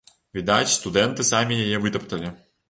[0.37, 2.35] Відаць, студэнты самі яе вытапталі.